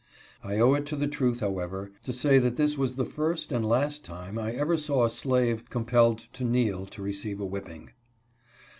[0.43, 3.63] I owe it to the truth, however, to say that this was the first and
[3.63, 7.91] last time I ever saw a slave compelled to kneel to receive a whipping.